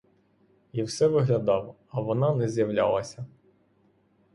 І 0.71 0.83
все 0.83 1.07
виглядав, 1.07 1.75
а 1.91 2.01
вона 2.01 2.35
не 2.35 2.49
з'являлася. 2.49 3.25